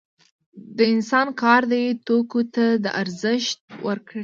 [0.77, 2.65] د انسان کار دې توکو ته
[3.01, 4.19] ارزښت ورکړی دی